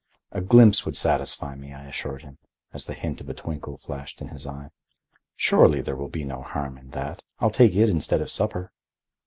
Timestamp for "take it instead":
7.51-8.19